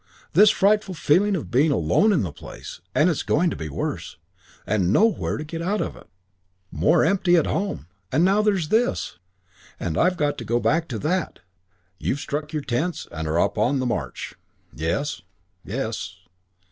This 0.33 0.49
frightful 0.49 0.95
feeling 0.95 1.35
of 1.35 1.51
being 1.51 1.69
alone 1.69 2.11
in 2.11 2.23
the 2.23 2.31
place. 2.31 2.81
And 2.95 3.07
it's 3.07 3.21
going 3.21 3.51
to 3.51 3.55
be 3.55 3.69
worse. 3.69 4.17
And 4.65 4.91
nowhere 4.91 5.37
to 5.37 5.43
get 5.43 5.61
out 5.61 5.79
of 5.79 5.95
it. 5.95 6.07
More 6.71 7.05
empty 7.05 7.35
at 7.35 7.45
home.... 7.45 7.85
And 8.11 8.25
now 8.25 8.41
there's 8.41 8.69
this. 8.69 9.19
And 9.79 9.99
I've 9.99 10.17
got 10.17 10.39
to 10.39 10.43
go 10.43 10.59
back 10.59 10.87
to 10.87 10.97
that.... 10.97 11.41
'You 11.99 12.13
have 12.13 12.19
struck 12.19 12.51
your 12.51 12.63
tents 12.63 13.07
and 13.11 13.27
are 13.27 13.37
upon 13.37 13.77
the 13.77 13.85
march'... 13.85 14.33
Yes. 14.75 15.21
Yes...." 15.63 16.15